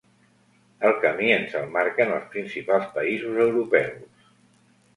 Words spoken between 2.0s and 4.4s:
els principals països europeus.